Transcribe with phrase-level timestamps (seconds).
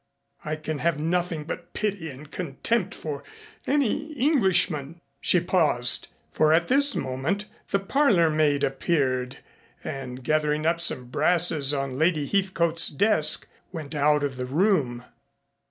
[0.43, 3.23] I can have nothing but pity and contempt for
[3.67, 9.37] any Englishman" She paused, for at this moment, the parlor maid appeared
[9.83, 15.03] and, gathering up some brasses on Lady Heathcote's desk, went out of the room.